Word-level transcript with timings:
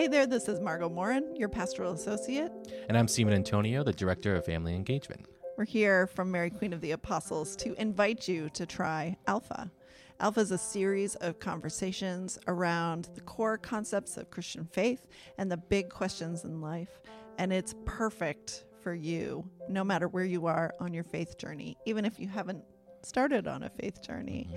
Hey 0.00 0.08
there, 0.08 0.26
this 0.26 0.48
is 0.48 0.60
Margot 0.60 0.88
Morin, 0.88 1.36
your 1.36 1.50
pastoral 1.50 1.92
associate. 1.92 2.50
And 2.88 2.96
I'm 2.96 3.06
Stephen 3.06 3.34
Antonio, 3.34 3.84
the 3.84 3.92
Director 3.92 4.34
of 4.34 4.46
Family 4.46 4.74
Engagement. 4.74 5.26
We're 5.58 5.66
here 5.66 6.06
from 6.06 6.30
Mary 6.30 6.48
Queen 6.48 6.72
of 6.72 6.80
the 6.80 6.92
Apostles 6.92 7.54
to 7.56 7.74
invite 7.74 8.26
you 8.26 8.48
to 8.54 8.64
try 8.64 9.18
Alpha. 9.26 9.70
Alpha 10.18 10.40
is 10.40 10.52
a 10.52 10.56
series 10.56 11.16
of 11.16 11.38
conversations 11.38 12.38
around 12.48 13.10
the 13.14 13.20
core 13.20 13.58
concepts 13.58 14.16
of 14.16 14.30
Christian 14.30 14.64
faith 14.64 15.06
and 15.36 15.52
the 15.52 15.58
big 15.58 15.90
questions 15.90 16.44
in 16.44 16.62
life. 16.62 17.02
And 17.36 17.52
it's 17.52 17.74
perfect 17.84 18.64
for 18.82 18.94
you, 18.94 19.44
no 19.68 19.84
matter 19.84 20.08
where 20.08 20.24
you 20.24 20.46
are 20.46 20.72
on 20.80 20.94
your 20.94 21.04
faith 21.04 21.36
journey, 21.36 21.76
even 21.84 22.06
if 22.06 22.18
you 22.18 22.26
haven't 22.26 22.64
started 23.02 23.46
on 23.46 23.64
a 23.64 23.68
faith 23.68 24.00
journey. 24.00 24.48
Mm-hmm. 24.48 24.56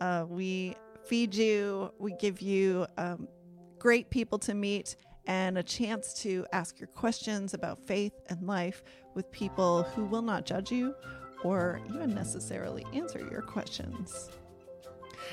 Uh, 0.00 0.24
we 0.34 0.76
feed 1.04 1.34
you, 1.34 1.92
we 1.98 2.12
give 2.12 2.40
you 2.40 2.86
um, 2.96 3.28
great 3.78 4.10
people 4.10 4.38
to 4.40 4.54
meet 4.54 4.96
and 5.26 5.58
a 5.58 5.62
chance 5.62 6.14
to 6.14 6.46
ask 6.52 6.80
your 6.80 6.88
questions 6.88 7.54
about 7.54 7.86
faith 7.86 8.14
and 8.28 8.46
life 8.46 8.82
with 9.14 9.30
people 9.30 9.82
who 9.82 10.04
will 10.04 10.22
not 10.22 10.46
judge 10.46 10.70
you 10.72 10.94
or 11.44 11.80
even 11.88 12.14
necessarily 12.14 12.84
answer 12.94 13.20
your 13.30 13.42
questions. 13.42 14.30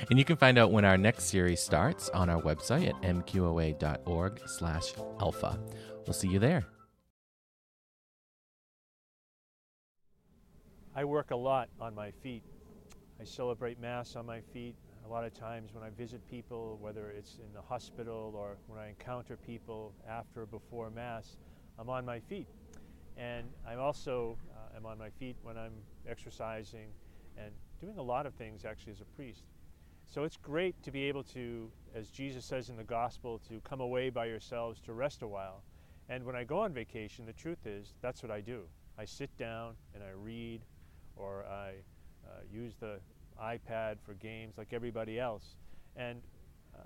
And 0.10 0.20
you 0.20 0.26
can 0.26 0.36
find 0.36 0.58
out 0.58 0.72
when 0.72 0.84
our 0.84 0.98
next 0.98 1.26
series 1.26 1.62
starts 1.62 2.10
on 2.10 2.30
our 2.30 2.42
website 2.42 2.90
at 2.90 3.02
mqoa.org 3.02 4.42
slash 4.46 4.94
alpha. 5.20 5.60
We'll 6.06 6.14
see 6.14 6.28
you 6.28 6.40
there. 6.40 6.66
I 10.94 11.06
work 11.06 11.32
a 11.32 11.36
lot 11.36 11.70
on 11.80 11.96
my 11.96 12.12
feet. 12.12 12.44
I 13.20 13.24
celebrate 13.24 13.80
Mass 13.80 14.16
on 14.16 14.26
my 14.26 14.42
feet 14.54 14.76
a 15.06 15.12
lot 15.12 15.24
of 15.24 15.34
times 15.34 15.74
when 15.74 15.84
I 15.84 15.90
visit 15.92 16.26
people, 16.28 16.78
whether 16.82 17.10
it's 17.12 17.38
in 17.38 17.54
the 17.54 17.62
hospital 17.62 18.34
or 18.36 18.58
when 18.68 18.80
I 18.80 18.90
encounter 18.90 19.38
people 19.38 19.94
after 20.10 20.42
or 20.42 20.46
before 20.48 20.90
Mass, 20.90 21.38
I'm 21.78 21.90
on 21.90 22.06
my 22.06 22.20
feet. 22.20 22.48
And 23.18 23.48
I 23.68 23.76
also 23.76 24.38
uh, 24.52 24.78
am 24.78 24.86
on 24.86 24.98
my 24.98 25.10
feet 25.10 25.36
when 25.44 25.58
I'm 25.58 25.74
exercising 26.10 26.88
and 27.38 27.52
doing 27.80 27.98
a 27.98 28.02
lot 28.02 28.26
of 28.26 28.34
things 28.34 28.66
actually 28.66 28.94
as 28.94 29.02
a 29.02 29.06
priest. 29.16 29.44
So 30.08 30.24
it's 30.24 30.38
great 30.38 30.82
to 30.84 30.92
be 30.92 31.04
able 31.04 31.24
to, 31.24 31.70
as 31.94 32.10
Jesus 32.10 32.46
says 32.46 32.70
in 32.70 32.78
the 32.78 32.84
gospel, 32.84 33.40
to 33.48 33.62
come 33.62 33.82
away 33.82 34.10
by 34.10 34.26
yourselves 34.26 34.80
to 34.82 34.94
rest 34.94 35.22
a 35.22 35.28
while. 35.28 35.64
And 36.10 36.24
when 36.24 36.36
I 36.36 36.44
go 36.44 36.60
on 36.60 36.74
vacation, 36.74 37.26
the 37.26 37.34
truth 37.34 37.66
is 37.66 37.94
that's 38.02 38.24
what 38.24 38.32
I 38.32 38.42
do. 38.42 38.64
I 38.98 39.06
sit 39.06 39.36
down 39.38 39.76
and 39.94 40.04
I 40.04 40.12
read 40.16 40.62
or 41.16 41.46
I 41.46 41.74
uh, 42.26 42.42
use 42.52 42.76
the 42.80 43.00
iPad 43.42 43.98
for 44.06 44.14
games 44.16 44.58
like 44.58 44.74
everybody 44.74 45.20
else. 45.20 45.58
And 45.96 46.22
uh, 46.76 46.84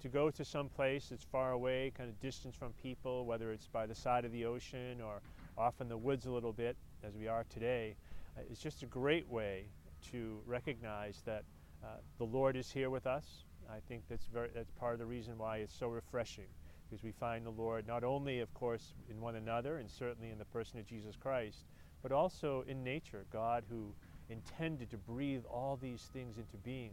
to 0.00 0.08
go 0.08 0.30
to 0.30 0.44
some 0.44 0.68
place 0.68 1.08
that's 1.10 1.24
far 1.24 1.52
away, 1.52 1.92
kind 1.96 2.08
of 2.08 2.20
distance 2.20 2.54
from 2.54 2.72
people, 2.82 3.24
whether 3.24 3.52
it's 3.52 3.68
by 3.68 3.86
the 3.86 3.94
side 3.94 4.24
of 4.24 4.32
the 4.32 4.44
ocean 4.44 5.00
or 5.00 5.20
off 5.56 5.80
in 5.80 5.88
the 5.88 5.96
woods 5.96 6.26
a 6.26 6.30
little 6.30 6.52
bit, 6.52 6.76
as 7.02 7.16
we 7.16 7.28
are 7.28 7.44
today, 7.48 7.96
uh, 8.36 8.42
just 8.54 8.82
a 8.82 8.86
great 8.86 9.28
way 9.28 9.64
to 10.10 10.40
recognize 10.46 11.22
that 11.24 11.44
uh, 11.82 11.98
the 12.18 12.24
Lord 12.24 12.56
is 12.56 12.70
here 12.70 12.90
with 12.90 13.06
us. 13.06 13.44
I 13.70 13.78
think 13.88 14.02
that's 14.08 14.26
very 14.26 14.50
that's 14.54 14.70
part 14.72 14.92
of 14.92 14.98
the 14.98 15.06
reason 15.06 15.38
why 15.38 15.58
it's 15.58 15.74
so 15.74 15.88
refreshing, 15.88 16.48
because 16.84 17.02
we 17.02 17.12
find 17.12 17.46
the 17.46 17.50
Lord 17.50 17.86
not 17.86 18.04
only, 18.04 18.40
of 18.40 18.52
course, 18.52 18.94
in 19.08 19.20
one 19.20 19.36
another 19.36 19.78
and 19.78 19.90
certainly 19.90 20.30
in 20.30 20.38
the 20.38 20.44
person 20.44 20.78
of 20.78 20.86
Jesus 20.86 21.16
Christ, 21.16 21.64
but 22.02 22.12
also 22.12 22.64
in 22.68 22.84
nature. 22.84 23.24
God 23.32 23.64
who 23.70 23.94
intended 24.28 24.90
to 24.90 24.96
breathe 24.96 25.44
all 25.50 25.78
these 25.80 26.08
things 26.12 26.38
into 26.38 26.56
being, 26.58 26.92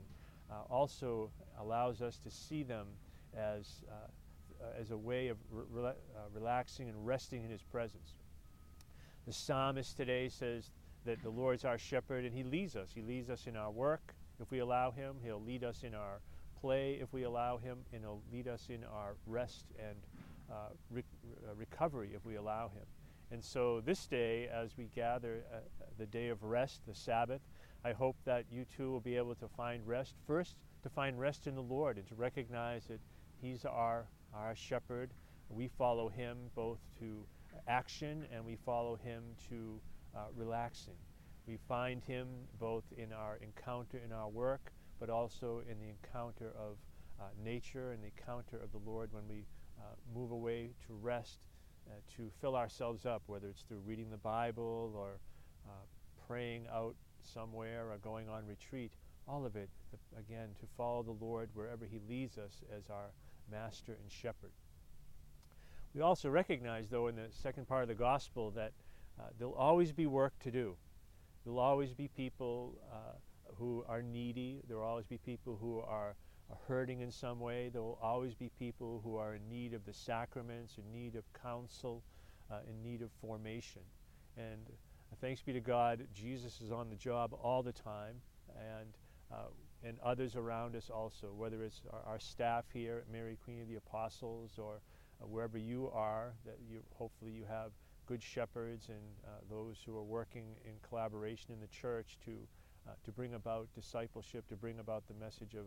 uh, 0.49 0.63
also 0.69 1.29
allows 1.59 2.01
us 2.01 2.17
to 2.17 2.29
see 2.29 2.63
them 2.63 2.87
as, 3.35 3.83
uh, 3.89 4.65
as 4.79 4.91
a 4.91 4.97
way 4.97 5.29
of 5.29 5.37
re- 5.49 5.89
uh, 5.89 5.93
relaxing 6.33 6.89
and 6.89 7.05
resting 7.05 7.43
in 7.43 7.49
His 7.49 7.63
presence. 7.63 8.15
The 9.25 9.33
psalmist 9.33 9.95
today 9.95 10.29
says 10.29 10.71
that 11.05 11.21
the 11.23 11.29
Lord 11.29 11.55
is 11.55 11.65
our 11.65 11.77
shepherd 11.77 12.25
and 12.25 12.33
He 12.33 12.43
leads 12.43 12.75
us. 12.75 12.89
He 12.93 13.02
leads 13.02 13.30
us 13.30 13.47
in 13.47 13.55
our 13.55 13.71
work 13.71 14.14
if 14.41 14.49
we 14.52 14.59
allow 14.59 14.91
Him, 14.91 15.17
He'll 15.23 15.41
lead 15.41 15.64
us 15.64 15.83
in 15.83 15.93
our 15.93 16.20
play 16.59 16.97
if 17.02 17.14
we 17.14 17.23
allow 17.23 17.58
Him, 17.58 17.80
and 17.93 18.02
He'll 18.02 18.21
lead 18.31 18.47
us 18.47 18.67
in 18.70 18.83
our 18.83 19.15
rest 19.27 19.65
and 19.80 19.95
uh, 20.52 20.70
re- 20.89 21.03
recovery 21.55 22.11
if 22.15 22.25
we 22.25 22.36
allow 22.36 22.70
Him. 22.70 22.83
And 23.31 23.42
so 23.42 23.80
this 23.80 24.08
day, 24.08 24.49
as 24.53 24.77
we 24.77 24.89
gather 24.93 25.45
uh, 25.53 25.59
the 25.97 26.05
day 26.05 26.27
of 26.27 26.43
rest, 26.43 26.81
the 26.86 26.93
Sabbath, 26.93 27.42
I 27.86 27.93
hope 27.93 28.17
that 28.25 28.43
you 28.52 28.65
too 28.65 28.92
will 28.92 28.99
be 28.99 29.15
able 29.15 29.36
to 29.36 29.47
find 29.47 29.87
rest. 29.87 30.15
First, 30.27 30.55
to 30.83 30.89
find 30.89 31.17
rest 31.17 31.47
in 31.47 31.55
the 31.55 31.61
Lord 31.61 31.97
and 31.97 32.05
to 32.08 32.15
recognize 32.15 32.86
that 32.87 32.99
He's 33.41 33.64
our, 33.64 34.05
our 34.33 34.53
shepherd. 34.53 35.11
We 35.49 35.70
follow 35.70 36.09
Him 36.09 36.37
both 36.55 36.80
to 36.99 37.25
action 37.67 38.25
and 38.33 38.45
we 38.45 38.58
follow 38.65 38.97
Him 38.97 39.23
to 39.49 39.80
uh, 40.14 40.25
relaxing. 40.36 40.97
We 41.47 41.58
find 41.70 42.03
Him 42.03 42.27
both 42.59 42.83
in 42.97 43.14
our 43.14 43.37
encounter 43.41 44.02
in 44.03 44.11
our 44.11 44.27
work, 44.27 44.73
but 44.99 45.09
also 45.09 45.64
in 45.70 45.80
the 45.80 45.87
encounter 45.87 46.53
of 46.59 46.75
uh, 47.20 47.23
nature 47.41 47.91
and 47.93 48.03
the 48.03 48.08
encounter 48.08 48.58
of 48.58 48.73
the 48.73 48.89
Lord 48.89 49.14
when 49.14 49.23
we 49.30 49.45
uh, 49.80 49.83
move 50.14 50.31
away 50.31 50.71
to 50.87 50.93
rest 51.02 51.39
to 52.17 52.30
fill 52.42 52.55
ourselves 52.55 53.05
up, 53.05 53.21
whether 53.27 53.47
it's 53.47 53.64
through 53.64 53.81
reading 53.86 54.09
the 54.09 54.17
Bible 54.17 54.93
or 54.95 55.19
uh, 55.67 55.71
praying 56.27 56.67
out 56.73 56.95
somewhere 57.21 57.86
or 57.89 57.97
going 57.97 58.30
on 58.30 58.45
retreat, 58.47 58.92
all 59.27 59.45
of 59.45 59.55
it, 59.55 59.69
again, 60.17 60.49
to 60.59 60.65
follow 60.77 61.03
the 61.03 61.23
Lord 61.23 61.49
wherever 61.53 61.86
He 61.86 61.99
leads 62.09 62.37
us 62.37 62.64
as 62.75 62.89
our 62.89 63.11
master 63.52 63.97
and 64.02 64.11
shepherd. 64.11 64.52
We 65.93 66.02
also 66.02 66.30
recognize, 66.30 66.87
though, 66.89 67.08
in 67.08 67.15
the 67.15 67.27
second 67.31 67.67
part 67.67 67.83
of 67.83 67.89
the 67.89 67.95
gospel, 67.95 68.52
that 68.52 68.71
uh, 69.20 69.23
there'll 69.37 69.53
always 69.53 69.91
be 69.91 70.05
work 70.05 70.33
to 70.43 70.52
do. 70.52 70.75
There'll 71.43 71.59
always 71.59 71.93
be 71.93 72.08
people 72.08 72.75
uh, 72.91 73.17
who 73.55 73.83
are 73.87 74.02
needy. 74.02 74.61
There 74.67 74.77
will 74.77 74.86
always 74.86 75.05
be 75.05 75.17
people 75.17 75.58
who 75.59 75.80
are 75.80 76.15
hurting 76.67 77.02
in 77.02 77.12
some 77.12 77.39
way. 77.39 77.70
There 77.70 77.82
will 77.82 78.00
always 78.02 78.34
be 78.34 78.50
people 78.60 79.02
who 79.04 79.16
are 79.16 79.36
in 79.36 79.50
need 79.50 79.73
of 79.73 79.86
the 79.86 79.94
sacraments, 79.94 80.78
in 80.78 80.92
need 80.92 81.16
of 81.16 81.23
counsel, 81.42 82.04
uh, 82.52 82.60
in 82.67 82.82
need 82.84 83.02
of 83.02 83.10
formation. 83.22 83.82
And 84.38 84.67
uh, 84.70 85.16
thanks 85.20 85.42
be 85.42 85.54
to 85.54 85.60
God, 85.60 86.08
Jesus 86.14 86.62
is 86.62 86.72
on 86.72 86.89
the 86.89 86.95
job 86.95 87.34
all 87.42 87.64
the 87.64 87.72
time, 87.72 88.16
and 88.56 88.88
uh, 89.32 89.48
and 89.84 89.98
others 90.04 90.36
around 90.36 90.76
us 90.76 90.89
also, 90.89 91.34
whether 91.36 91.64
it's 91.64 91.82
our, 91.92 92.02
our, 92.06 92.20
staff 92.20 92.66
here 92.72 92.98
at 92.98 93.12
Mary 93.12 93.38
Queen 93.44 93.62
of 93.62 93.68
the 93.68 93.78
Apostles 93.78 94.52
or 94.60 94.82
uh, 95.22 95.26
wherever 95.26 95.58
you 95.58 95.89
are, 95.94 96.33
that 96.45 96.58
you 96.70 96.82
hopefully 96.94 97.32
you 97.32 97.45
have 97.50 97.72
good 98.06 98.22
shepherds 98.22 98.89
and 98.89 99.00
uh, 99.26 99.30
those 99.50 99.78
who 99.86 99.98
are 99.98 100.04
working 100.04 100.44
in 100.66 100.73
collaboration 100.88 101.52
in 101.52 101.60
the 101.60 101.68
church 101.68 102.18
to 102.26 102.32
uh, 102.88 102.92
to 103.04 103.12
bring 103.12 103.36
about 103.36 103.68
discipleship, 103.73 104.48
to 104.48 104.56
bring 104.56 104.80
about 104.80 105.08
the 105.08 105.14
message 105.14 105.54
of 105.54 105.66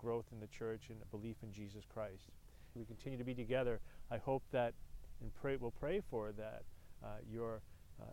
growth 0.00 0.26
in 0.32 0.40
the 0.40 0.46
church 0.46 0.84
and 0.88 0.98
belief 1.10 1.36
in 1.42 1.52
Jesus 1.52 1.84
Christ. 1.92 2.30
We 2.74 2.84
continue 2.84 3.18
to 3.18 3.24
be 3.24 3.34
together. 3.34 3.80
I 4.10 4.18
hope 4.18 4.42
that, 4.52 4.74
and 5.20 5.30
pray, 5.40 5.56
we'll 5.56 5.72
pray 5.72 6.00
for 6.10 6.32
that, 6.32 6.62
uh, 7.04 7.18
your 7.30 7.60
uh, 8.00 8.04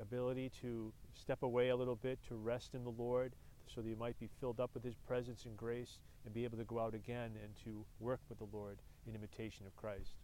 ability 0.00 0.50
to 0.62 0.92
step 1.14 1.42
away 1.42 1.68
a 1.70 1.76
little 1.76 1.96
bit, 1.96 2.18
to 2.28 2.36
rest 2.36 2.74
in 2.74 2.84
the 2.84 2.90
Lord, 2.90 3.32
so 3.74 3.80
that 3.80 3.88
you 3.88 3.96
might 3.96 4.18
be 4.20 4.28
filled 4.40 4.60
up 4.60 4.70
with 4.74 4.84
His 4.84 4.94
presence 4.94 5.44
and 5.44 5.56
grace 5.56 5.98
and 6.24 6.32
be 6.32 6.44
able 6.44 6.58
to 6.58 6.64
go 6.64 6.78
out 6.78 6.94
again 6.94 7.32
and 7.42 7.54
to 7.64 7.84
work 8.00 8.20
with 8.28 8.38
the 8.38 8.46
Lord 8.56 8.78
in 9.06 9.14
imitation 9.14 9.66
of 9.66 9.74
Christ. 9.76 10.14